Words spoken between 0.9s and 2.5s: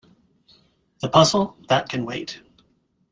The puzzle— that can wait.